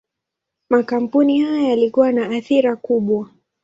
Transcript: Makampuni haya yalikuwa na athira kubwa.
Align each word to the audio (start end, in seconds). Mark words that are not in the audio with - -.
Makampuni 0.69 1.41
haya 1.41 1.61
yalikuwa 1.67 2.11
na 2.11 2.29
athira 2.29 2.75
kubwa. 2.75 3.29